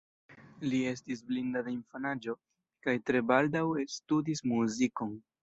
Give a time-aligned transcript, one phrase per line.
[0.69, 2.35] Li estis blinda de infanaĝo,
[2.89, 3.63] kaj tre baldaŭ
[3.99, 5.15] studis muzikon.